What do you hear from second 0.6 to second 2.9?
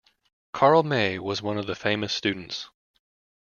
May was one of the famous students.